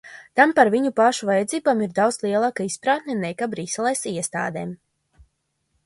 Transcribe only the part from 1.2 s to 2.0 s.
vajadzībām ir